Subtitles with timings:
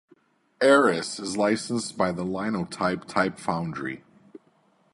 [0.63, 4.03] Eras is licensed by the Linotype type foundry.